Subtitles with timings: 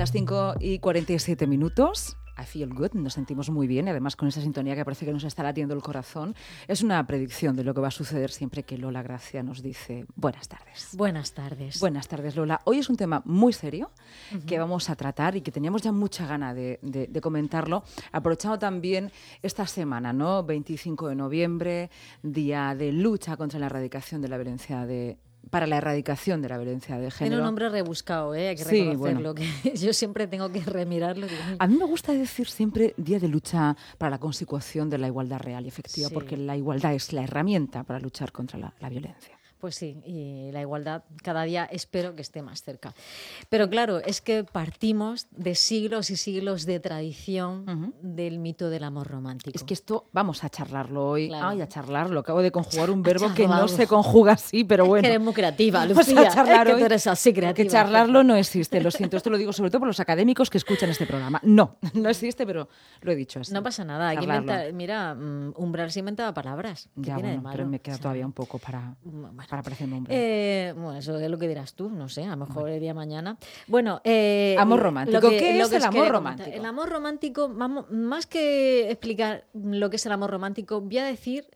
[0.00, 2.16] las 5 y 47 minutos.
[2.40, 5.24] I feel good, nos sentimos muy bien además con esa sintonía que parece que nos
[5.24, 6.34] está latiendo el corazón.
[6.68, 10.06] Es una predicción de lo que va a suceder siempre que Lola Gracia nos dice
[10.16, 10.94] buenas tardes.
[10.96, 11.78] Buenas tardes.
[11.80, 12.62] Buenas tardes, Lola.
[12.64, 13.90] Hoy es un tema muy serio
[14.46, 18.58] que vamos a tratar y que teníamos ya mucha gana de, de- de comentarlo, aprovechando
[18.58, 19.12] también
[19.42, 20.42] esta semana, ¿no?
[20.42, 21.90] 25 de noviembre,
[22.22, 25.18] día de lucha contra la erradicación de la violencia de
[25.48, 27.36] para la erradicación de la violencia de Tiene género.
[27.38, 28.48] un nombre rebuscado, ¿eh?
[28.50, 29.34] hay que Sí, reconocerlo.
[29.34, 31.26] que yo siempre tengo que remirarlo.
[31.58, 35.40] A mí me gusta decir siempre día de lucha para la consecución de la igualdad
[35.40, 36.14] real y efectiva, Sí.
[36.14, 39.36] porque la igualdad es la herramienta para luchar contra la, la violencia.
[39.60, 42.94] Pues sí, y la igualdad cada día espero que esté más cerca.
[43.50, 49.08] Pero claro, es que partimos de siglos y siglos de tradición del mito del amor
[49.08, 49.56] romántico.
[49.56, 51.28] Es que esto vamos a charlarlo hoy.
[51.28, 51.48] Claro.
[51.48, 52.20] Ay, a charlarlo.
[52.20, 55.02] Acabo de conjugar un verbo que no se conjuga así, pero Es bueno.
[55.02, 56.22] que eres muy creativa, Vamos Lucía.
[56.22, 57.54] a charlar es que hoy eres así creativa.
[57.54, 59.16] Que charlarlo no existe, lo siento.
[59.18, 61.38] Esto lo digo sobre todo por los académicos que escuchan este programa.
[61.44, 62.68] No, no existe, pero
[63.02, 63.52] lo he dicho así.
[63.52, 64.14] No pasa nada.
[64.14, 64.40] Charlarlo.
[64.52, 66.88] inventar- mira, mm, Umbral se inventaba palabras.
[66.94, 67.56] ¿Qué Ya, bueno, malo?
[67.56, 69.32] pero me queda O sea, todavía un poco para, bueno.
[69.50, 70.14] Para parecer un hombre.
[70.16, 72.94] Eh, bueno, eso es lo que dirás tú, no sé, a lo mejor el día
[72.94, 73.36] mañana.
[73.66, 75.28] Bueno, eh, Amor romántico.
[75.28, 76.50] ¿Qué es el amor romántico?
[76.50, 81.04] El amor romántico, vamos, más que explicar lo que es el amor romántico, voy a
[81.04, 81.48] decir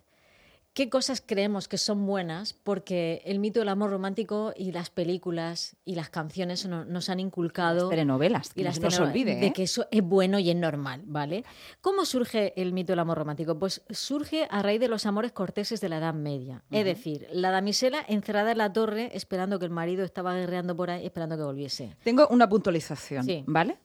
[0.75, 5.77] qué cosas creemos que son buenas, porque el mito del amor romántico y las películas
[5.85, 9.09] y las canciones no- nos han inculcado telenovelas, que y no las se nos teleno-
[9.11, 9.53] olvide, de ¿eh?
[9.53, 11.45] que eso es bueno y es normal, ¿vale?
[11.81, 13.57] ¿Cómo surge el mito del amor romántico?
[13.59, 16.65] Pues surge a raíz de los amores corteses de la Edad Media.
[16.73, 20.91] Es decir, la damisela encerrada en la torre esperando que el marido estaba guerreando por
[20.91, 21.97] ahí, esperando que volviese.
[22.03, 23.45] Tengo una puntualización, Sí.
[23.47, 23.79] ¿vale?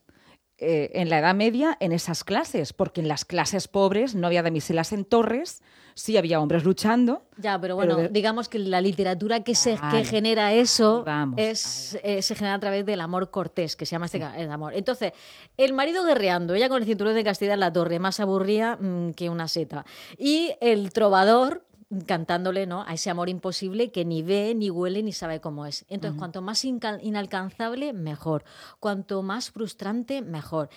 [0.62, 4.42] Eh, en la Edad Media, en esas clases, porque en las clases pobres no había
[4.42, 5.62] damiselas en torres,
[5.94, 7.22] sí había hombres luchando.
[7.38, 11.38] Ya, pero Pero bueno, de- digamos que la literatura que, se, que genera eso vamos,
[11.38, 14.74] es, eh, se genera a través del amor cortés, que se llama este el amor.
[14.74, 15.12] Entonces,
[15.56, 19.12] el marido guerreando, ella con el cinturón de castidad en la torre, más aburrida mm,
[19.12, 19.86] que una seta.
[20.18, 21.64] Y el trovador
[22.06, 22.82] cantándole ¿no?
[22.86, 25.84] a ese amor imposible que ni ve, ni huele, ni sabe cómo es.
[25.88, 28.44] Entonces, cuanto más inalcanzable, mejor.
[28.78, 30.70] Cuanto más frustrante, mejor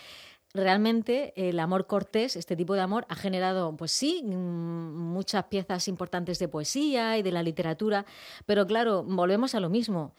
[0.54, 5.88] realmente el amor cortés, este tipo de amor, ha generado, pues sí, mm, muchas piezas
[5.88, 8.06] importantes de poesía y de la literatura,
[8.46, 10.14] pero claro, volvemos a lo mismo.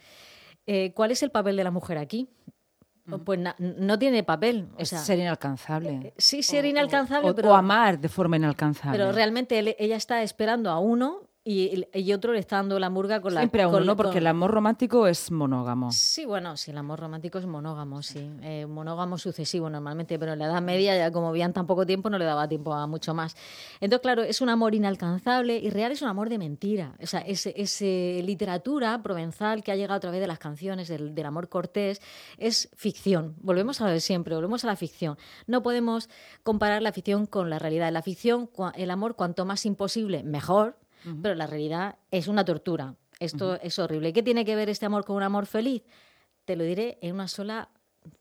[0.67, 2.29] Eh, ¿Cuál es el papel de la mujer aquí?
[3.25, 4.69] Pues na- no tiene papel.
[4.77, 6.15] O Es sea, ser inalcanzable.
[6.17, 8.97] sí, ser O- inalcanzable, o, pero, o amar de forma inalcanzable.
[8.99, 12.89] pero realmente él- ella está esperando a uno y, y otro le está dando la
[12.89, 13.41] murga con la...
[13.43, 13.97] Siempre a uno, con- ¿no?
[13.97, 15.93] Porque con- el amor romántico es monógamo.
[15.93, 18.31] Sí, bueno, sí, el amor romántico es monógamo, sí.
[18.43, 22.09] Eh, monógamo sucesivo normalmente, pero en la Edad Media, ya como habían tan poco tiempo,
[22.09, 23.37] no le daba tiempo a mucho más.
[23.81, 26.95] Entonces, claro, es un amor inalcanzable y real es un amor de mentira.
[27.03, 30.89] O sea, es, es, eh, literatura provenzal que ha llegado a través de las canciones
[30.89, 32.01] del, del amor cortés,
[32.39, 33.35] es ficción.
[33.43, 35.19] Volvemos a lo de siempre, volvemos a la ficción.
[35.47, 36.09] No podemos
[36.43, 37.93] comparar la ficción con la realidad.
[37.93, 40.77] La ficción, el amor, cuanto más imposible, mejor,
[41.23, 42.95] pero la realidad es una tortura.
[43.21, 44.13] Esto es horrible.
[44.13, 45.83] ¿Qué tiene que ver este amor con un amor feliz?
[46.45, 47.71] Te lo diré en una sola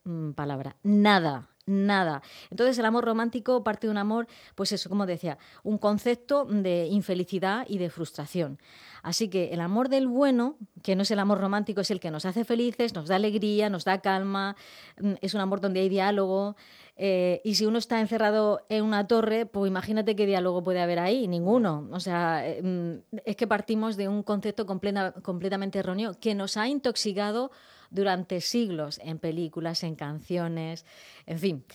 [0.03, 0.77] mm, palabra.
[0.83, 1.49] Nada.
[1.65, 2.21] Nada.
[2.51, 6.87] Entonces el amor romántico parte de un amor, pues eso, como decía, un concepto de
[6.87, 8.59] infelicidad y de frustración.
[9.01, 12.11] Así que el amor del bueno, que no es el amor romántico, es el que
[12.11, 14.57] nos hace felices, nos da alegría, nos da calma,
[14.99, 16.55] mm, es un amor donde hay diálogo.
[16.95, 20.99] eh, y si uno está encerrado en una torre, pues imagínate qué diálogo puede haber
[20.99, 21.87] ahí, ninguno.
[21.91, 26.55] O sea, eh, mm, es que partimos de un concepto completa- completamente erróneo que nos
[26.55, 27.49] ha intoxicado
[27.93, 30.85] durante siglos en películas, en canciones,
[31.25, 31.65] en fin.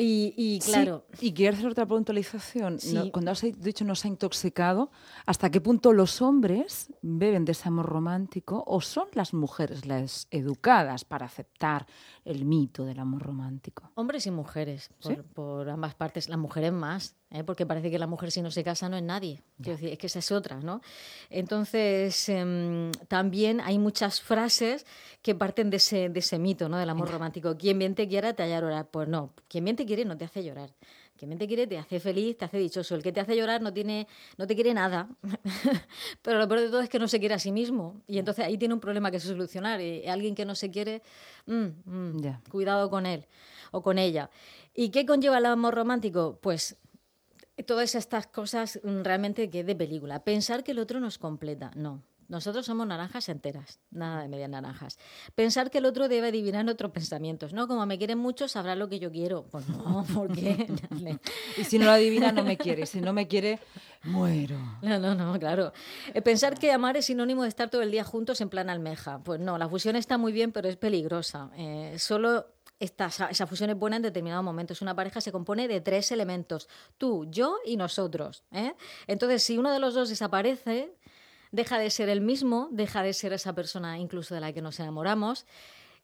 [0.00, 2.78] Y, y Sí, claro, y quiero hacer otra puntualización.
[2.94, 4.92] No, cuando has dicho nos ha intoxicado,
[5.26, 10.28] ¿hasta qué punto los hombres beben de ese amor romántico o son las mujeres las
[10.30, 11.86] educadas para aceptar
[12.24, 13.90] el mito del amor romántico?
[13.96, 15.20] hombres y mujeres, por, ¿Sí?
[15.34, 17.44] por ambas partes, las mujeres más, ¿eh?
[17.44, 19.42] porque parece que la mujer si no se casa no es nadie.
[19.58, 20.80] Decir, es que esa es otra, ¿no?
[21.30, 24.86] Entonces, em, también hay muchas frases
[25.22, 26.78] que parten de ese, de ese mito, ¿no?
[26.78, 27.56] Del amor romántico.
[27.56, 28.88] Quien bien te quiera te hará llorar.
[28.90, 30.70] Pues no, quien bien te quiere no te hace llorar.
[31.16, 32.94] Quien bien te quiere te hace feliz, te hace dichoso.
[32.94, 34.06] El que te hace llorar no, tiene,
[34.36, 35.08] no te quiere nada.
[36.22, 38.00] Pero lo peor de todo es que no se quiere a sí mismo.
[38.06, 39.80] Y entonces ahí tiene un problema que solucionar.
[39.80, 41.02] Y alguien que no se quiere,
[41.46, 42.40] mm, mm, Ya.
[42.50, 43.26] cuidado con él
[43.72, 44.30] o con ella.
[44.74, 46.38] ¿Y qué conlleva el amor romántico?
[46.40, 46.76] Pues
[47.66, 50.24] todas estas cosas mm, realmente que es de película.
[50.24, 51.70] Pensar que el otro nos completa.
[51.74, 52.02] No.
[52.28, 54.98] Nosotros somos naranjas enteras, nada de medias naranjas.
[55.34, 57.66] Pensar que el otro debe adivinar nuestros pensamientos, ¿no?
[57.66, 59.46] Como me quieren mucho, sabrá lo que yo quiero.
[59.46, 60.66] Pues no, porque...
[61.56, 62.84] Y si no lo adivina, no me quiere.
[62.84, 63.58] Si no me quiere,
[64.04, 64.58] muero.
[64.82, 65.72] No, no, no, claro.
[66.12, 69.20] Eh, Pensar que amar es sinónimo de estar todo el día juntos en plan almeja.
[69.24, 71.50] Pues no, la fusión está muy bien, pero es peligrosa.
[71.56, 74.82] Eh, solo esta, esa fusión es buena en determinados momentos.
[74.82, 78.44] Una pareja se compone de tres elementos, tú, yo y nosotros.
[78.52, 78.74] ¿eh?
[79.06, 80.94] Entonces, si uno de los dos desaparece,
[81.50, 84.78] deja de ser el mismo, deja de ser esa persona incluso de la que nos
[84.80, 85.46] enamoramos.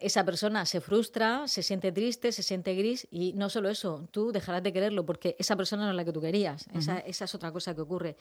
[0.00, 4.32] Esa persona se frustra, se siente triste, se siente gris y no solo eso, tú
[4.32, 6.66] dejarás de quererlo porque esa persona no es la que tú querías.
[6.74, 8.16] esa, esa, es otra cosa que ocurre.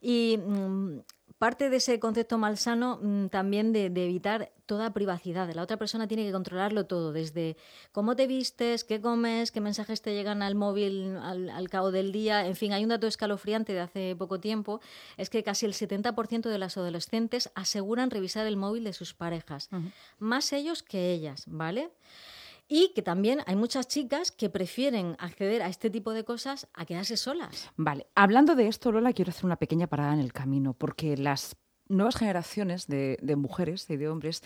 [0.00, 1.00] Y mm,
[1.38, 5.52] parte de ese concepto malsano mm, también de, evitar toda privacidad.
[5.54, 7.56] La otra persona tiene que controlarlo todo, desde
[7.92, 12.46] cómo te vistes, qué comes, qué mensajes te llegan al móvil al, cabo del día.
[12.46, 14.80] En fin, hay un dato escalofriante de hace poco tiempo,
[15.16, 19.68] es que casi el 70% de las adolescentes aseguran revisar el móvil de sus parejas,
[20.18, 21.90] más ellos que ellas, ¿vale?
[22.68, 26.84] Y que también hay muchas chicas que prefieren acceder a este tipo de cosas a
[26.84, 27.70] quedarse solas.
[27.76, 31.56] Vale, hablando de esto, Lola, quiero hacer una pequeña parada en el camino, porque las
[31.88, 34.42] nuevas generaciones de, mujeres y de hombres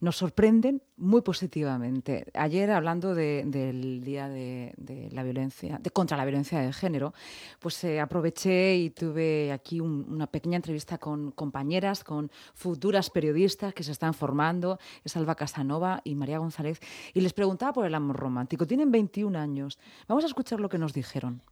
[0.00, 2.26] nos sorprenden muy positivamente.
[2.34, 7.14] Ayer, hablando del Día de, la Violencia, de contra la violencia de género,
[7.58, 13.82] pues eh, aproveché y tuve aquí una pequeña entrevista con compañeras, con futuras periodistas que
[13.82, 16.80] se están formando, es Alba Casanova y María González,
[17.14, 18.66] y les preguntaba por el amor romántico.
[18.66, 19.78] Tienen 21 años.
[20.06, 21.42] Vamos a escuchar lo que nos dijeron.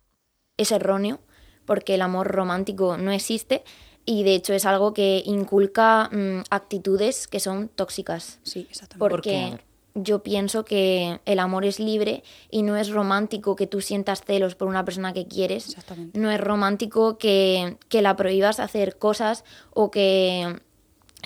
[0.56, 1.20] Es erróneo
[1.66, 3.64] porque el amor romántico no existe
[4.06, 8.38] y de hecho es algo que inculca mm, actitudes que son tóxicas.
[8.44, 9.00] Sí, exactamente.
[9.00, 9.58] Porque
[9.94, 14.54] yo pienso que el amor es libre y no es romántico que tú sientas celos
[14.54, 15.70] por una persona que quieres.
[15.70, 16.18] Exactamente.
[16.18, 19.44] No es romántico que, la prohíbas hacer cosas
[19.74, 20.60] o que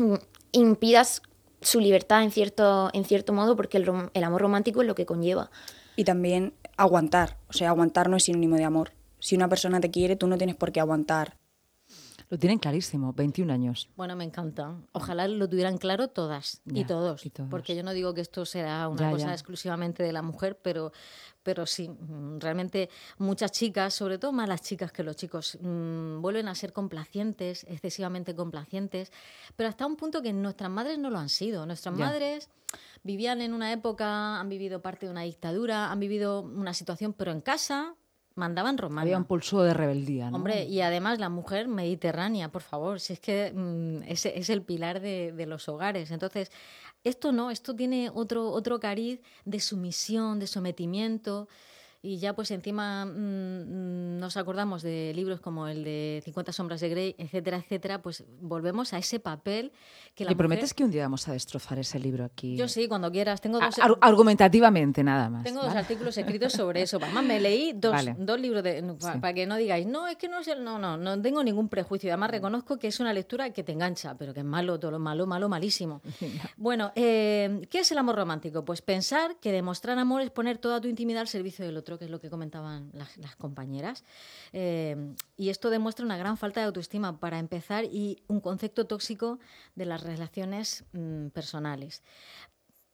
[0.00, 0.15] mm,
[0.53, 1.21] impidas
[1.61, 5.05] su libertad en cierto, en cierto modo porque el, el amor romántico es lo que
[5.05, 5.50] conlleva.
[5.97, 7.37] Y también aguantar.
[7.49, 8.93] O sea, aguantar no es sinónimo de amor.
[9.19, 11.39] Si una persona te quiere, tú no tienes por qué aguantar
[12.31, 13.88] lo tienen clarísimo, 21 años.
[13.97, 14.77] Bueno, me encanta.
[14.93, 19.11] Ojalá lo tuvieran claro todas y, todos, Porque yo no digo que esto será una
[19.11, 20.93] cosa exclusivamente de la mujer, pero,
[21.43, 22.88] pero sí, mm, realmente
[23.19, 27.65] muchas chicas, sobre todo más las chicas que los chicos, mm, vuelven a ser complacientes,
[27.65, 29.11] excesivamente complacientes,
[29.56, 31.67] pero hasta un punto que nuestras madres no lo han sido.
[31.67, 32.49] Nuestras madres
[33.03, 37.32] vivían en una época, han vivido parte de una dictadura, han vivido una situación, pero
[37.32, 37.97] en casa,
[38.40, 39.02] mandaban romana.
[39.02, 40.38] Había un pulso de rebeldía, ¿no?
[40.38, 45.00] Hombre, y además la mujer mediterránea, por favor, si es que mm, es, el pilar
[45.00, 46.10] de, de, los hogares.
[46.10, 46.50] Entonces,
[47.04, 51.48] esto no, esto tiene otro, otro cariz de sumisión, de sometimiento
[52.02, 56.81] y ya pues encima mm, mm, nos acordamos de libros como el de 50 sombras
[56.81, 59.73] de Grey, etcétera, etcétera, pues volvemos a ese papel
[60.14, 62.56] que la ¿Y prometes que un día vamos a destrozar ese libro aquí?
[62.56, 63.41] Yo sí, cuando quieras.
[63.41, 63.76] Tengo dos...
[64.00, 65.44] argumentativamente nada más.
[65.44, 66.99] Tengo dos artículos escritos sobre eso.
[67.02, 68.82] Además me leí dos, dos libros de...
[69.20, 72.11] para, que no digáis, no, es que no sé, no, no, no tengo ningún prejuicio.
[72.11, 75.26] Además reconozco que es una lectura que te engancha, pero que es malo, todo malo,
[75.26, 76.00] malo, malísimo.
[76.56, 78.64] bueno, eh, ¿qué es el amor romántico?
[78.64, 82.06] Pues pensar que demostrar amor es poner toda tu intimidad al servicio del otro que
[82.06, 84.04] es lo que comentaban las, compañeras.
[84.52, 89.38] Eh, y esto demuestra una gran falta de autoestima para empezar y un concepto tóxico
[89.75, 92.02] de las relaciones mm, personales.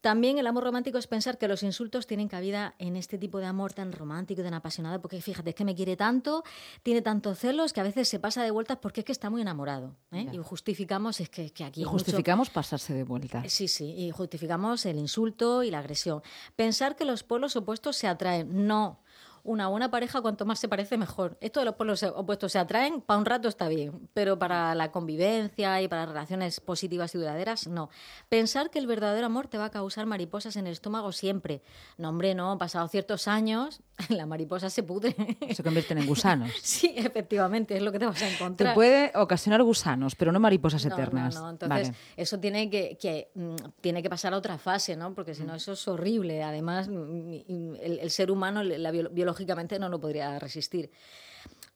[0.00, 3.46] También el amor romántico es pensar que los insultos tienen cabida en este tipo de
[3.46, 6.44] amor tan romántico, tan apasionado, porque fíjate, es que me quiere tanto,
[6.82, 9.42] tiene tantos celos que a veces se pasa de vueltas porque es que está muy
[9.42, 9.96] enamorado.
[10.12, 10.28] ¿eh?
[10.32, 11.82] Y justificamos, es que, aquí...
[11.82, 13.52] Y justificamos pasarse de vueltas.
[13.52, 16.22] Sí, sí, y justificamos el insulto y la agresión.
[16.54, 18.66] Pensar que los polos opuestos se atraen.
[18.66, 19.00] No,
[19.46, 21.38] una buena pareja, cuanto más se parece, mejor.
[21.40, 24.90] Esto de los pueblos opuestos se atraen, para un rato está bien, pero para la
[24.90, 27.88] convivencia y para relaciones positivas y duraderas, no.
[28.28, 31.62] Pensar que el verdadero amor te va a causar mariposas en el estómago siempre.
[31.96, 35.14] No, hombre, no, pasados ciertos años, la mariposa se pudre.
[35.54, 36.50] Se convierten en gusanos.
[36.62, 38.70] sí, efectivamente, es lo que te vas a encontrar.
[38.70, 41.36] Te puede ocasionar gusanos, pero no mariposas eternas.
[41.36, 45.14] No, no, entonces eso tiene que, mm, tiene que pasar a otra fase, ¿no?
[45.14, 45.56] Porque si no, mm.
[45.56, 46.42] eso es horrible.
[46.42, 50.90] Además, mm, el, ser humano, la biología lógicamente no lo podría resistir.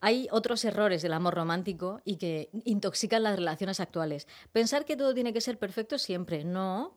[0.00, 4.26] Hay otros errores del amor romántico y que intoxican las relaciones actuales.
[4.50, 6.96] Pensar que todo tiene que ser perfecto siempre, no.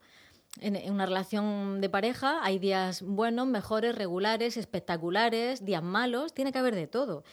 [0.61, 6.59] En una relación de pareja hay días buenos, mejores, regulares, espectaculares, días malos, tiene que
[6.59, 7.25] haber de todo.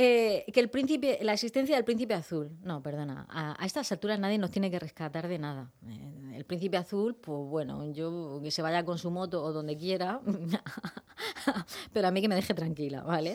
[0.00, 2.56] Eh, que el príncipe, la existencia del príncipe azul.
[2.62, 3.26] No, perdona.
[3.28, 5.72] A, estas alturas nadie nos tiene que rescatar de nada.
[5.88, 9.76] Eh, el príncipe azul, pues bueno, yo que se vaya con su moto o donde
[9.76, 10.20] quiera,
[11.92, 13.34] pero a mí que me deje tranquila, ¿vale?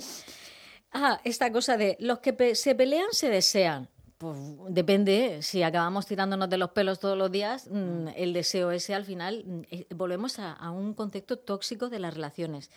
[0.94, 3.90] Ah, esta cosa de los que se pelean se desean.
[4.18, 4.38] Pues
[4.70, 9.04] depende, si acabamos tirándonos de los pelos todos los días, mm, el deseo ese al
[9.04, 12.72] final, mm, eh, volvemos a un concepto tóxico de las relaciones.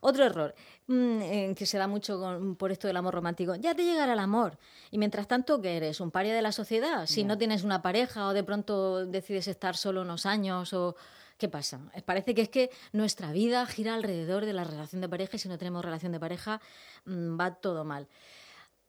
[0.00, 0.54] Otro error
[0.86, 3.54] mm, en que se da mucho con- por esto del amor romántico.
[3.54, 4.58] Ya te llegará el amor.
[4.90, 6.00] Y mientras tanto, ¿qué eres?
[6.00, 7.06] ¿Un paria de la sociedad?
[7.06, 10.96] Si no tienes una pareja o de pronto decides estar solo unos años o...
[11.36, 11.80] ¿Qué pasa?
[11.94, 15.38] Eh, Parece que es que nuestra vida gira alrededor de la relación de pareja y
[15.38, 16.60] si no tenemos relación de pareja
[17.06, 18.08] mm, va todo mal.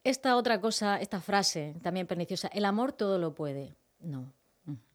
[0.03, 3.75] Esta otra cosa, esta frase también perniciosa, el amor todo lo puede.
[4.00, 4.34] No.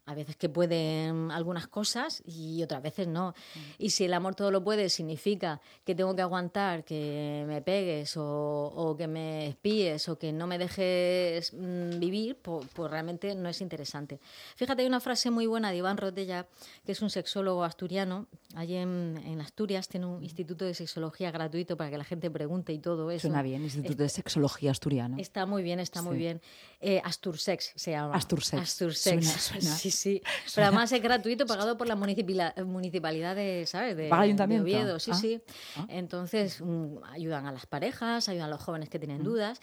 [0.06, 3.34] A veces que pueden algunas cosas y otras veces no.
[3.78, 8.16] Y si el amor todo lo puede significa que tengo que aguantar que me pegues
[8.16, 13.34] o, o que me espíes o que no me dejes mm, vivir, pues, pues realmente
[13.34, 14.20] no es interesante.
[14.54, 16.46] Fíjate, hay una frase muy buena de Iván Rotella,
[16.84, 18.26] que es un sexólogo asturiano.
[18.54, 22.72] Allí en, en Asturias tiene un instituto de sexología gratuito para que la gente pregunte
[22.72, 23.28] y todo eso.
[23.28, 25.16] Suena bien, Instituto de Sexología Asturiano.
[25.18, 26.40] Está muy bien, está muy bien.
[26.80, 28.14] Eh, Astursex se llama.
[28.14, 28.62] Astursex.
[28.62, 29.25] Astursex.
[29.26, 30.23] Suena- suena- Sí, sí.
[30.54, 33.97] Pero además es gratuito, pagado por la municipalidad, de, ¿sabes?
[33.97, 34.62] De, ¿Paga el de ayuntamiento?
[34.64, 34.99] Oviedo.
[35.00, 35.16] Sí, Ah.
[35.16, 35.40] sí.
[35.76, 35.87] Ah.
[35.88, 39.61] Entonces mm, ayudan a las parejas, ayudan a los jóvenes que tienen dudas.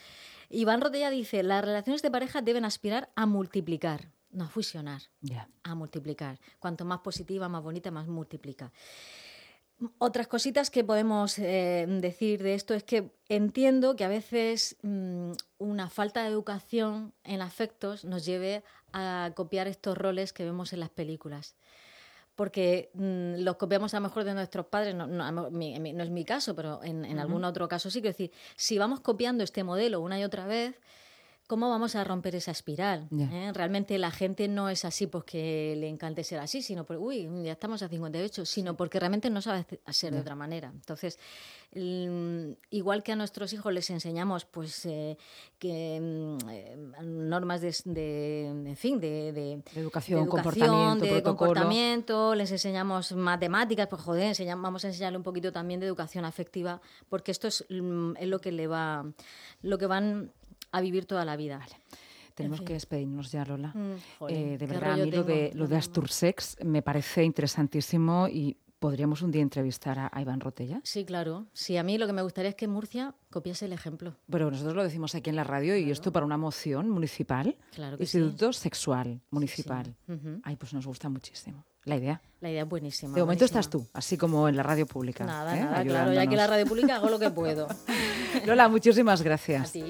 [0.49, 5.47] Iván Rotella dice, las relaciones de pareja deben aspirar a multiplicar, no a fusionar Ya.
[5.63, 6.39] a multiplicar.
[6.59, 8.71] Cuanto más positiva, más bonita, más multiplica.
[9.97, 15.31] Otras cositas que podemos eh, decir de esto es que entiendo que a veces mm,
[15.57, 20.79] una falta de educación en afectos nos lleve a copiar estos roles que vemos en
[20.79, 21.55] las películas.
[22.35, 26.03] Porque mm, los copiamos a lo mejor de nuestros padres, no, no, mi- mi- no
[26.03, 28.01] es mi caso, pero en, en algún otro caso sí.
[28.01, 30.75] Quiero decir, si vamos copiando este modelo una y otra vez,
[31.47, 33.07] ¿cómo vamos a romper esa espiral?
[33.11, 33.51] ¿Eh?
[33.53, 37.51] Realmente la gente no es así porque le encante ser así, sino porque, uy, ya
[37.53, 40.71] estamos a 58, sino porque realmente no sabe ser de otra manera.
[40.73, 41.19] Entonces,
[41.71, 45.17] el- igual que a nuestros hijos les enseñamos, pues, eh,
[45.59, 51.23] que mm, eh, normas de, de- en fin, de, de- De educación, de comportamiento, de
[51.23, 56.25] comportamiento, les enseñamos matemáticas, pues joder, enseñam- vamos a enseñarle un poquito también de educación
[56.25, 59.05] afectiva, porque esto es, mm, es lo que le va,
[59.61, 60.31] lo que van
[60.73, 61.61] a vivir toda la vida.
[62.35, 63.69] Tenemos que despedirnos ya, Lola.
[63.75, 68.57] Mm, Eh, de verdad, a mí lo de, lo de Astursex me parece interesantísimo y
[68.79, 70.81] podríamos un día entrevistar a, a Iván Rotella.
[70.83, 71.45] Sí, claro.
[71.53, 74.15] Sí, a mí lo que me gustaría es que Murcia copiase el ejemplo.
[74.29, 77.55] Pero nosotros lo decimos aquí en la radio y esto para una moción municipal.
[77.75, 79.95] Claro que Instituto Sexual Municipal.
[80.09, 80.41] Ujú.
[80.43, 82.21] Ay, pues nos gusta muchísimo la idea.
[82.41, 83.13] La idea es buenísima.
[83.13, 83.59] De momento buenísima.
[83.59, 85.23] estás tú, así como en la radio pública.
[85.25, 85.63] Nada, ¿eh?
[85.63, 86.13] nada, claro.
[86.13, 87.67] Ya que en la radio pública hago lo que puedo.
[88.45, 89.69] Lola, muchísimas gracias.
[89.69, 89.83] A ti.